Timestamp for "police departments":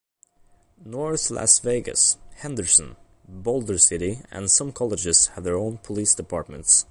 5.77-6.73